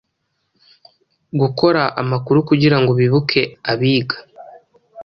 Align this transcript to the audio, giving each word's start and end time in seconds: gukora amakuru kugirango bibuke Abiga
gukora 1.39 1.81
amakuru 2.01 2.37
kugirango 2.49 2.91
bibuke 2.99 3.41
Abiga 3.71 4.17